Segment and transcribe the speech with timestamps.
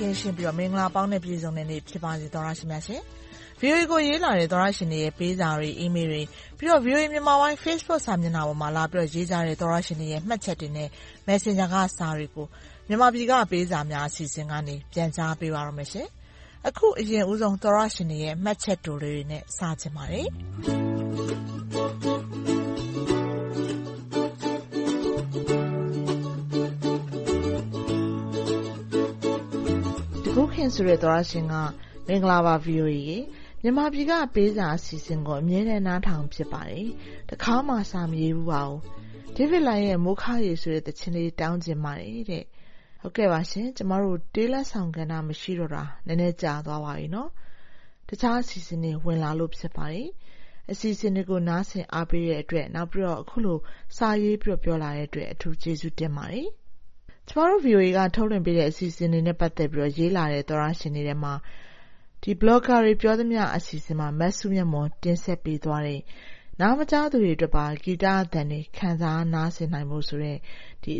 [0.06, 3.00] င်းရှင်းပြီးတော့မင်္ဂလာပေါင်းနဲ့ပြည့်စုံတဲ့နေ့ဖြစ်ပါစေသောရရှိမြရှင်။
[3.60, 6.22] VOA ကိုရေးလာတဲ့သောရရှင်တွေရဲ့ပေးစာတွေအီးမေးလ်တွေ
[6.58, 10.88] ပြီးတော့ VOA မြန်မာပိုင်း Facebook စာမျက်နှာပေါ်မှာလာပြီးတော့ရေးကြတဲ့သောရရှင်တွေရဲ့မှတ်ချက်တွေနဲ့
[11.28, 12.46] Messenger ကစာတွေကို
[12.88, 16.08] မြန်မာပြည်ကပေးစာများအစီအစဉ်ကနေပြန်ကြားပေးပါရမရှင်။
[16.66, 20.28] အခုအရင်ဦးဆုံးသောရရှင်တွေရဲ့မှတ်ချက်တိုလေးတွေနဲ့စချင်ပါတယ်။
[30.34, 31.54] ခုခင်ဆိုတဲ့သောရရှင်က
[32.06, 33.18] မင်္ဂလာပါ VOA ရေ
[33.62, 36.88] မြန်မာပြည်ကပေးစာအစီအစဉ်ကိုအမြဲတမ်းနားထောင်ဖြစ်ပါတယ်
[37.30, 38.80] တခါမှစာမရေးဘူးပါဘူး
[39.36, 42.44] ဒေးဗစ်လိုင်းရဲ့မိုးခါရီဆိုတဲ့တခြင်းလေးတောင်းကျင်ပါတယ်တဲ့
[43.08, 47.30] ဟုတ်ကဲ့ပါရှင်ကျမတို့တေးလက်ဆောင်ကဏ္ဍမရှိတော့တာနည်းနည်းကြာသွားပါပြီနော်
[48.08, 50.08] တခြားအစီအစဉ်တွေဝင်လာလို့ဖြစ်ပါတယ်
[50.70, 53.58] အစီအစဉ်တွေကိုနားဆင်အားပေးတဲ့အတွက်နောက်ပြီးတော့အခုလို
[53.96, 56.48] စာရေးပြီးပြောလာတဲ့အတွက်အထူးကျေးဇူးတင်ပါတယ်
[57.28, 61.34] ကျမတို့ VOA ကထုတ်လွှင့်ပေးတဲ့အစီအစဉ်တွေနဲ့ပတ်သက်ပြီးရေးလာတဲ့သောတရှင်တွေထဲမှာ
[62.40, 66.00] Blogger တွေပြောသမျှအစီအစဉ်မှာမစုမြတ်မွန်တင်ဆက်ပေးသွားတဲ့
[66.60, 70.38] နားမကြားသူတွေအတွက်ပါဂီတအသံတွေခံစားနားဆင်နိုင်ဖို့ဆိုတဲ့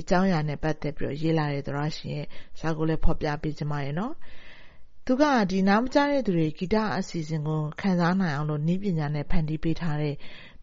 [0.01, 2.27] အကြောင်းအရာနဲ့ပတ်သက်ပြီးရေးလာတဲ့သောတရှင်ရဲ့
[2.61, 3.95] စာကိုလည်းဖော်ပြပေးချင်ပါတယ်။
[5.07, 5.23] သူက
[5.69, 10.15] နားမကြားတဲ့သူတွေဂီတအစီအစဉ်ကိုခံစားနိုင်အောင်လို့နည်းပညာနဲ့ဖန်တီးပေးထားတဲ့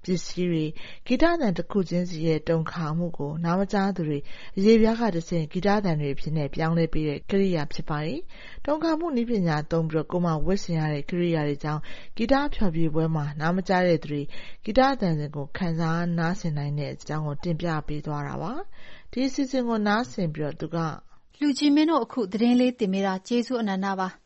[0.06, 0.66] ပစ္စည်းတွေ
[1.08, 4.20] ဂီတသံတခုချင်းစီရဲ့တုန်ခါမှုကိုနားမကြားသူတွေ
[4.58, 8.20] အရေပြားကတဆင့်ဂီတသံတွေအဖြစ်ပြောင်းလဲပေးတဲ့ကိရိယာဖြစ်ပါတယ်။
[8.66, 11.82] တုန်ခါမှုနည်းပညာသုံးပြီးကိုယ်မှာဝတ်ဆင်ရတဲ့ကိရိယာတွေကြောင့်
[12.18, 14.22] ဂီတဖျော်ဖြေပွဲမှာနားမကြားတဲ့သူတွေ
[14.64, 18.54] ဂီတသံကိုခံစားနားဆင်နိုင်တဲ့အကြောင်းကိုတင်ပြပေးသွားတာပါ။
[19.12, 20.78] ဒီအစီအစဉ်ကိုနားဆင်ပြီးသူက
[21.40, 24.10] “လူကြီးမင်းတို့အခုသတင်းလေးတင်ပေးတာကျေးဇူးအနန္တပါ။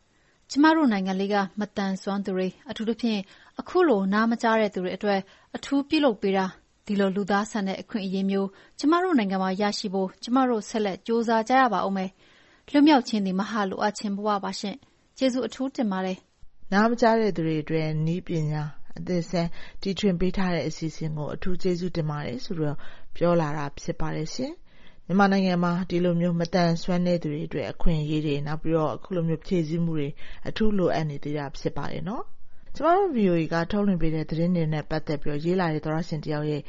[0.52, 3.20] ကျမတို့နိုင်ငံလေးကမသန်စွမ်းသူတွေအထူးသဖြင့်
[3.60, 5.20] အခုလိုနားမကြားတဲ့သူတွေအတွက်
[5.58, 6.46] အထူးပြုလုပ်ပေးတာ။
[6.86, 12.10] ဒီလိုလူသားဆန်တဲ့အခွင့်အရေးမျိုး ကျမတို့နိုင်ငံမှာရရှိဖို့ ကျမတို့ ဆက်လက်ကြိုးစားကြရပါဦးမယ်။
[12.72, 14.78] လွတ်မြောက်ခြင်းသည် မဟာလိုအပ်ခြင်းဘဝပါရှင့်။
[15.18, 16.18] ကျေးဇူးအထူးတင်ပါတယ်။”
[16.72, 18.64] နားမကြားတဲ့သူတွေအတွက် နည်းပညာ
[18.98, 19.50] အသစ်အဆန်း
[19.82, 22.76] တီထွင်ပေးထားတဲ့အစီအစဉ်ကို အထူးကျေးဇူးတင်ပါတယ်ဆိုပြီး
[23.16, 24.54] ပြောလာတာဖြစ်ပါတယ်ရှင်။
[25.06, 30.10] မြန်မာနိုင်ငံမှာ ဒီလိုမျိုး မသန်စွမ်းတဲ့သူတွေအတွက် အခွင့်အရေးတွေ နောက်ပြီးတော့ အခုလိုမျိုးဖြည့်ဆည်းမှုတွေ
[30.48, 32.24] အထူးလိုအပ်နေသေးတာဖြစ်ပါတယ်နော်
[32.76, 36.62] ကျမတို့ VOA က ထုတ်လွှင့်ပေးတဲ့ သတင်းတွေနဲ့ ပတ်သက်ပြီး ရေးလာတဲ့ သောတရှင်တယောက်ရဲ့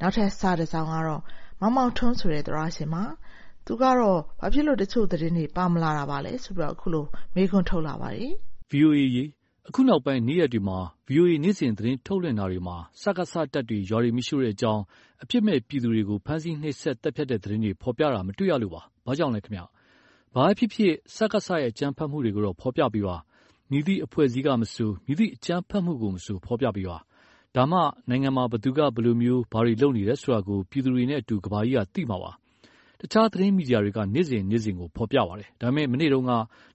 [0.00, 1.22] နောက်ထပ် စာတစောင်ကတော့
[1.60, 3.04] မောင်မောင်ထွန်းဆိုတဲ့ သောတရှင်ပါ။
[3.66, 7.04] သူကတော့ ဘာဖြစ်လို့ တချို့သတင်းတွေ ပါမလာတာပါလဲဆိုပြီး အခုလို
[7.34, 8.30] မေးခွန်းထုတ်လာပါတယ်။
[8.72, 9.24] VOA ရေ
[9.68, 10.78] အခုနောက်ပိုင်း နေ့ရက်တွေမှာ
[11.10, 14.82] VOA နေ့စဉ်သတင်းထုတ်လွှင့်တာတွေမှာ စကစတပ်တွေ ရွာတွေ မီးရှို့တဲ့အကြောင်း
[15.22, 19.62] အပြစ်မဲ့ပြည်သူတွေကို ဖမ်းဆီးနှိပ်စက်သတ်ဖြတ်တဲ့သတင်းတွေ ဖော်ပြတာ မတွေ့ရလို့ပါ။ဘာကြောင့်လဲခင်ဗျ။
[20.34, 23.16] ဘာပဲဖြစ်ဖြစ် စကစရဲ့ အကြမ်းဖက်မှုတွေကိုတော့ ဖော်ပြပေးပါ။
[23.70, 26.98] မည်သည့်အဖွဲ့အစည်းကမဆို မည်သည့်အကြမ်းဖက်မှုကိုမဆို ဖော်ပြပေးပါ။
[27.56, 32.32] ဒါမှ နိုင်ငံမှာ ဘယ်သူက ဘယ်လိုမျိုး ဘာတွေလုပ်နေတယ်ဆိုတာကို ပြည်သူတွေနဲ့အတူ ကမ္ဘာကြီးက သိမှာပါ။
[33.00, 36.32] တခြားသတင်းမီဒီယာတွေက နေ့စဉ်နေ့စဉ်ကို ဖော်ပြပါတယ်။ဒါပေမဲ့ မနေ့တုန်းက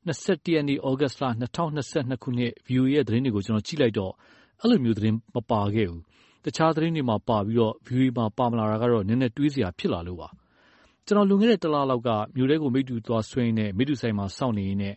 [0.08, 0.12] ၂
[0.46, 4.14] ၁ ရက်နေ့ သြဂုတ်လ ၂၀၂၂ ခုနှစ် VOA ရဲ့ သတင်းတွေကိုကျနော်ကြည့်လိုက်တော့
[4.62, 6.02] အဲလိုမျိုး သတင်းမပါခဲ့ဘူး။
[6.46, 10.28] တခြားသတင်းတွေမှာပါပြီးတော့ VOA မှာ ပါမလာတာကတော့ နည်းနည်းတွေးစရာ ဖြစ်လာလို့ပါ။
[11.06, 14.96] ကျနော် လွန်ခဲ့တဲ့ တလလောက်က မြို့ထဲကို မိတ္တူသွားဆွဲရင်းနဲ့မိတ္တူဆိုင်မှာ စောင့်နေရင်းနဲ့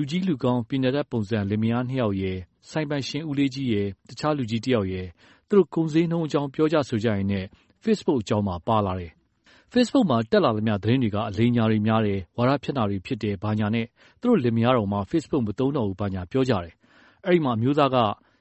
[0.00, 2.38] လူကြီးလူကောင်းပညာတတ်ပုံစံ လင်မယားနှစ်ယောက်ရယ်
[2.68, 5.06] ဆိုင်ပိုင်ရှင် ဦးလေးကြီးရယ် တခြားလူကြီးတယောက်ရယ်
[5.48, 7.44] သူတို့ ကုန်ဈေးနှုန်းအကြောင်း ပြောကြဆိုကြရင်းနဲ့
[7.84, 9.12] Facebook အကြောင်းမှာပါလာတယ်။
[9.72, 13.86] Facebook မှာ တက်လာသမျှ သတင်းတွေက အလိမ်အညာတွေများတယ် ဝါဒဖြန့်တာတွေဖြစ်တယ် ဘာညာနဲ့
[14.20, 16.74] သူတို့လင်မယားတောင်မှ Facebook မသုံးတော့ဘူး ဘာညာ ပြောကြတယ်။
[17.26, 17.96] အဲဒီမှာ အမျိုးသားက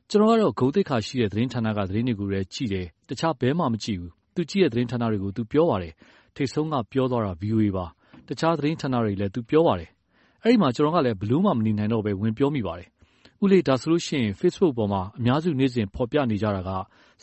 [0.09, 5.94] ကျနော်ကတော့ ဂုဏ်သိက္ခာရှိတဲ့ သတင်းဌာနက သတင်းတွေကိုပဲ ကြည့်တယ် တခြားဘယ်မှ မကြည့်ဘူး။သူကြည့်တဲ့ သတင်းဌာနတွေကို သူပြောပါတယ်။
[6.35, 7.85] ထိပ်ဆုံးက ပြောသွားတာ VOA ပါ။
[8.28, 9.90] တခြားသတင်းဌာနတွေလည်း သူပြောပါတယ်။
[10.44, 12.90] အဲဒီမှာ ကျနော်ကလည်း ဘယ်လိုမှ မနေနိုင်တော့ဘဲ ဝင်ပြောမိပါတယ်။
[13.44, 16.70] ဦးလေး ဒါဆိုရင် Facebook ပေါ်မှာ အများစု နေ့စဉ်ဖော်ပြနေကြတာက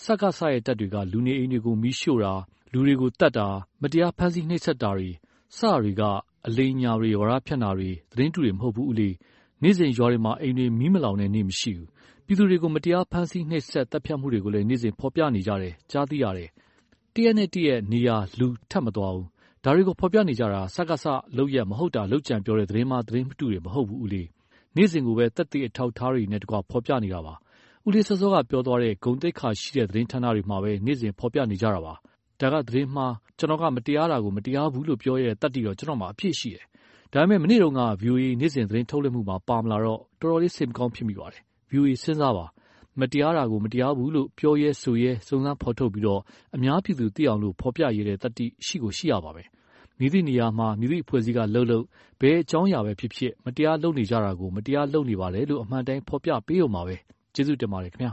[0.03, 2.33] စကစရဲ့ တပ်တွေက လူနေအိမ်တွေကို မီးရှို့တာ
[2.73, 3.47] လူတွေကိုသတ်တာ
[3.83, 5.11] မတရား ဖမ်းဆီးနှိပ်စက်တာတွေ
[5.57, 6.03] စတာတွေက
[6.47, 9.15] အလိမ်အညာတွေ ဝါဒဖြန့်တာတွေ သတင်းတုတွေ မဟုတ်ဘူး ဦးလေး။
[9.63, 11.89] နေ့စဉ် ရွာတွေမှာ အိမ်တွေ မီးမလောင်တဲ့နေ့ မရှိဘူး။
[12.27, 16.49] ပြည်သူတွေကို မတရား ဖမ်းဆီးနှိပ်စက် သတ်ဖြတ်မှုတွေကိုလည်း နေ့စဉ် ဖော်ပြနေကြတယ် ကြားသိရတယ်။
[17.15, 19.27] တရက်နဲ့တရက် နေရာ လူ ထပ်မသွားဘူး။
[19.65, 21.05] ဒါတွေကိုဖော်ပြနေကြတာ စကစ
[21.37, 24.27] လုပ်ရပ် မဟုတ်တာ လုပ်ကြံပြောတဲ့ သတင်းမှား သတင်းတုတွေ မဟုတ်ဘူး ဦးလေး။
[24.77, 27.35] နေ့စဉ်ကိုပဲ သက်သေအထောက်အထားတွေနဲ့တကွ ဖော်ပြနေတာပါ။
[27.87, 31.95] ဦးလေးစောစောက ပြောသွားတဲ့ ဂုဏ်သိက္ခာရှိတဲ့ သတင်းဌာနတွေမှာပဲ နေ့စဉ်ဖော်ပြနေကြတာပါ။
[32.41, 36.65] ဒါက သတင်းမှား ကျနော်က မတရားတာကို မတရားဘူးလို့ပြောရဲတဲ့ သတ္တိတော့ ကျနော့်မှာ အပြည့်ရှိတယ်။
[37.13, 42.47] ဒါပေမဲ့ မနေ့တုန်းက VOA နေ့စဉ်သတင်းထုတ်လွှင့်မှုမှာ ပါမလာတော့ တော်တော်လေး စိတ်မကောင်းဖြစ်မိပါတယ်။ VOA စဉ်းစားပါ။
[43.01, 46.21] မတရားတာကို မတရားဘူးလို့ ပြောရဲဆိုရဲ စုံစမ်းဖော်ထုတ်ပြီးတော့
[46.57, 49.49] အများပြည်သူသိအောင်လို့ဖော်ပြရဲတဲ့ သတ္တိ ရှိကိုရှိရပါမယ်။
[49.99, 51.85] မည်သည့်နေရာမှာ မည်သည့်အဖွဲ့အစည်းကလုပ်လုပ်
[52.21, 56.97] ဘယ်အကြောင်းအရာပဲဖြစ်ဖြစ် မတရားလုပ်နေကြတာကို မတရားလုပ်နေပါတယ်လို့ အမှန်အတိုင်း ဖော်ပြပေးရုံပါပဲ။
[57.35, 58.13] ကျေးဇူးတင်ပါတယ်ခင်ဗျာ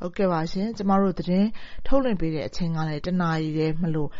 [0.00, 1.48] ဟုတ်ကဲ့ပါရှင် ကျမတို့ သတင်း
[1.86, 4.10] ထုတ်လွှင့်ပေးတဲ့အချိန်ကလည်း တနာရီတည်းမလို့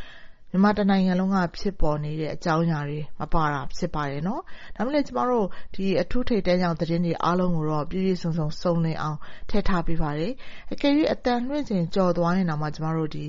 [0.50, 4.42] မြန်မာတနိုင်ငံလုံးက ဖြစ်ပေါ်နေတဲ့အကြောင်းအရာတွေ မပါတာ ဖြစ်ပါတယ်နော်
[4.76, 9.18] ဒါမှလည်း ကျမတို့ဒီအထူးထိပ်တန်းကြောင့်သတင်းတွေ အားလုံးကိုတော့ ပြည့်ပြည့်စုံစုံ စုံလင်အောင်
[9.50, 10.32] ထည့်ထားပေးပါတယ်
[10.72, 13.24] အကယ်၍အတန်လွှင့်ချိန်ကြော်သွားရင်တော့မှ ကျမတို့ ဒီ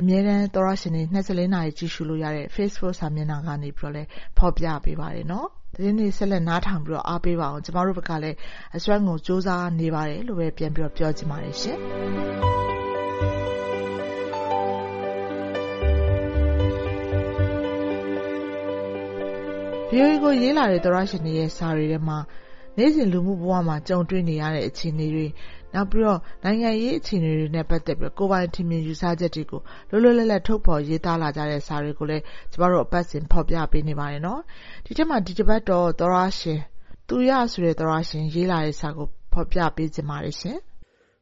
[0.00, 4.08] အမြဲတမ်းသောရရှင်တွေ24နာရီကြည့်ရှုလို့ရတဲ့ Facebook စာမျက်နှာကနေပြီးတော့လည်း
[4.38, 8.36] ဖော်ပြပေးပါတယ်နော်သတင်းတွေဆက်လက်နားထောင်ပြီးတော့အားပေးပါအောင်ကျမတို့ဘက်ကလည်း
[8.76, 11.78] အစွမ်းကုန်စူးစမ်းနေပါတယ်လို့ပဲပြန်ပြီးတော့ပြောချင်ပါတယ်ရှင်
[19.90, 22.18] ဗီအိုအေကိုရေးလာတဲ့သောရရှင်တွေရဲ့စာတွေထဲမှာ
[22.78, 25.26] နေ့စဉ်လူမှုဘဝမှာကြုံတွေ့နေရတဲ့အခြေအနေတွေ
[25.74, 29.60] နောက်ပြီးတော့နိုင်ငံရေးအခြေအနေတွေနဲ့ပတ်သက်ပြီးကိုယ်ပိုင်ထင်မြင်ယူဆချက်တွေကို
[29.90, 32.22] လွတ်လွတ်လပ်လပ်ထုတ်ဖော်ရေးသားလာကြတဲ့စာတွေကိုလည်း
[32.52, 34.40] ကျမတို့အပတ်စဉ်ဖော်ပြပေးနေပါတယ်နော်
[34.84, 36.60] ဒီထက်မှဒီတစ်ပတ်တော့သောရရှင်
[37.08, 40.58] သူရဆိုတဲ့သောရရှင်ရေးလာတဲ့စာကိုဖော်ပြပေးခြင်းပါတယ်ရှင်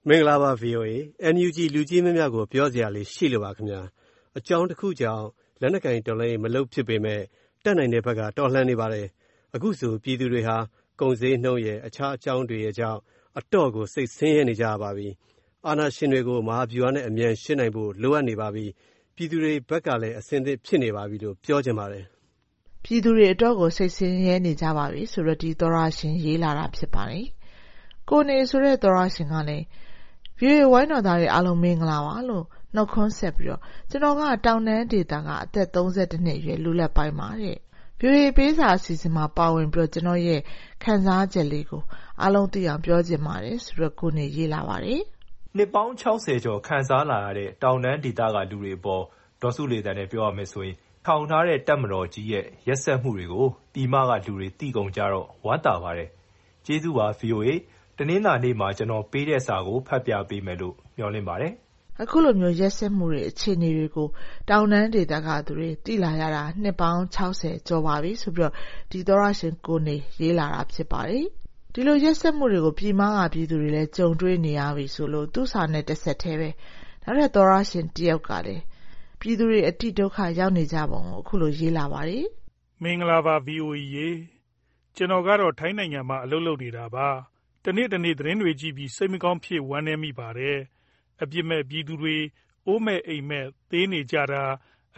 [0.08, 0.90] မင်္ဂလာပါ VOA
[1.34, 3.80] NUG လူကြီးမများကိုပြောစရာလေးရှိလို့ပါခင်ဗျာ
[4.38, 5.26] အကြောင်းတစ်ခုကြောင့်
[5.60, 7.20] လက်နက်ကင်တော်လိုင်းမလုပ်ဖြစ်ပေမဲ့
[7.64, 9.06] တက်နိုင်တဲ့ဘက်ကတော်လှန်နေပါတယ်
[9.54, 10.56] အခုဆိုပြည်သူတွေဟာ
[11.00, 13.00] ကုန်စည်နှုန်းရဲ့အခြားအကြောင်းတွေရဲ့ကြောင့်
[13.38, 15.08] အတော့ကို စိတ်ဆင်းရဲနေကြပါပြီ။
[15.66, 18.66] အာဏာရှင်တွေကို မဟာဗျူဟာနဲ့ အမြန်ရှင်းနိုင်ဖို့ လိုအပ်နေပါပြီ။
[19.14, 22.04] ပြည်သူတွေဘက်ကလည်း အဆင်သင့်ဖြစ်နေပါပြီလို့ပြောချင်ပါတယ်။
[22.84, 27.26] ပြည်သူတွေ အတော့ကို စိတ်ဆင်းရဲနေကြပါပြီဆိုတော့ဒီသောရရှင်ရေးလာတာဖြစ်ပါတယ်။
[28.08, 29.64] ကိုနေဆိုတဲ့ သောရရှင်ကလည်း
[30.38, 32.44] ဗီဒီယိုဝိုင်းတော်သားတွေ အားလုံးမင်္ဂလာပါလို့
[32.74, 37.58] နှုတ်ခွန်းဆက်ပြီးတော့ကျွန်တော်က တောင်တန်းဒေသက အသက်32နှစ်အရွယ် လူလက်ပိုင်းပါတဲ့။
[38.04, 40.40] ဗွီအိုအေပေးစာအစီအစဉ်မှာပါဝင်ပြီးကျနော့်ရဲ့
[40.82, 41.82] ခံစားချက်လေးကို
[42.20, 45.00] အားလုံးသိအောင်ပြောချင်ပါတယ်ဆိုပြီးကိုနေရေးလာပါတယ်။
[45.56, 49.02] “နှစ်ပေါင်းကျော်ခံစားလာရတဲ့တောင်တန်းဒေသကလူတွေအပေါ်
[49.42, 50.76] ဒေါ်စုလေသန်းနဲ့ပြောရမယ်ဆိုရင်
[51.06, 56.08] ထောင်ထားတဲ့တပ်မတော်ကြီးရဲ့ရက်စက်မှုတွေကိုပြည်မကလူတွေသိကုန်ကြတော့ဝမ်းသာပါတယ်။
[56.66, 57.48] ကျေးဇူးပါ VOA
[57.98, 61.52] ။တနင်္လာနေ့မှာကျနော်ပေးတဲ့စာကိုဖတ်ပြပေးမယ်လို့မျှော်လင့်ပါတယ်
[62.02, 64.08] အခုလိုမျိုးရက်စက်မှုတွေအခြေအနေတွေကို
[64.48, 68.52] တောင်တန်းဒေသကသူတွေသိလာရတာနှစ်ပေါင်း60ကျော်ပါပြီဆိုပြီးတော့
[68.90, 71.26] ဒီသောရရှင်ကိုနေရေးလာတာဖြစ်ပါတယ်
[71.72, 76.50] ဒီလိုရက်စက်မှုတွေကိုပြည်မကပြည်သူတွေလည်းကြုံတွေ့နေရပြီဆိုလို့သူ့စာနဲ့တစ်ဆက်တည်းပဲ
[77.04, 78.62] နောက်ထပ်သောရရှင်တယောက်ကလည်း
[79.20, 82.26] ပြည်သူတွေအတိဒုက္ခရောက်နေကြပုံကိုအခုလိုရေးလာပါတယ်
[82.82, 84.08] မင်္ဂလာပါ VOA ရေ
[84.96, 87.08] ကျွန်တော်ကတော့ထိုင်းနိုင်ငံမှာအလုပ်လုပ်နေတာပါ
[87.64, 90.58] တနေ့တနေ့သတင်းတွေကြည့်ပြီးစိတ်မကောင်းဖြစ်ဝမ်းနည်းမိပါတယ်
[91.22, 92.16] အပြစ်မဲ့ပြည်သူတွေ
[92.66, 94.42] အိုးမဲ့အိမ်မဲ့ သေနေကြတာ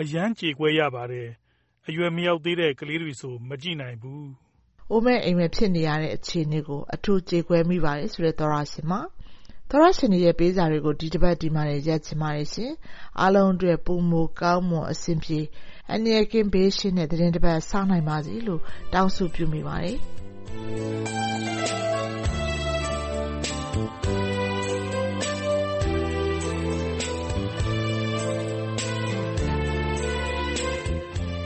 [0.01, 1.29] အရမ်းကြေကွဲရပါတယ်။
[1.89, 4.25] အရွယ်မရောက်သေးတဲ့ ကလေးတွေဆို မကြည့်နိုင်ဘူး။”
[4.91, 9.01] အိုးမဲ့အိမ်မဲ့ ဖြစ်နေရတဲ့ အခြေအနေကို အထူးကြေကွဲမိပါတယ်ဆိုတဲ့ သောတရှင်ပါ။
[9.71, 12.73] သောတရှင်တွေရဲ့ ပေးစာတွေကို ဒီတပတ်ဒီမှာတင် ရပ်ချင်ပါတယ်ရှင်။
[13.21, 15.41] အားလုံးအတွက် ပိုမိုကောင်းမွန် အဆင်ပြေ
[15.91, 18.61] အန္တရာယ်ကင်း ဘေးရှင်းတဲ့ သီတင်းတပတ် စနိုင်ပါစေလို့
[18.93, 19.99] တောင်းဆုပြုမိပါတယ်။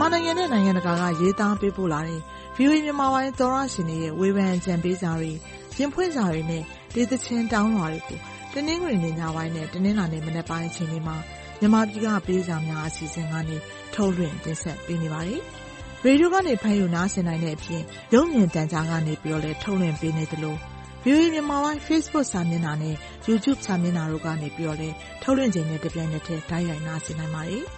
[0.00, 2.20] မြန်မာနိုင်ငံနဲ့ နိုင်ငံတကာက ရေးသားပေးပို့လာတဲ့
[2.56, 5.32] VOA မြန်မာပိုင်းသောရရှင်တွေရဲ့ ဝေဖန်ကြံပေးစာတွေ
[5.76, 6.62] ရင်ဖွင့်စာတွေနဲ့
[6.94, 8.18] ဒေသချင်းတောင်းလွှာတွေကို
[8.52, 11.16] တနင်္ဂနွေနေ့ညပိုင်းနဲ့ တနင်္လာနေ့ မနက်ပိုင်း အချိန်တွေမှာ
[11.60, 13.56] မြန်မာပြည်က ပေးစာများ အစီအစဉ်ကနေ
[13.94, 15.40] ထုတ်လွှင့်တင်ဆက်ပေးနေပါတယ်။
[16.04, 17.82] ရေဒီယိုကနေ ဖမ်းယူနားဆင်နိုင်တဲ့အပြင်
[18.14, 20.56] ရုပ်မြင်သံကြားကနေပြီးတော့လည်း ထုတ်လွှင့်ပေးနေသလို
[21.04, 22.96] VOA မြန်မာပိုင်း Facebook စာမျက်နှာနဲ့
[23.28, 27.64] YouTube စာမျက်နှာတို့ကနေပြီးတော့လည်း ထုတ်လွှင့်ချိန်နဲ့ တပြိုင်နက်တည်း တိုက်ရိုက်နားဆင်နိုင်ပါတယ်။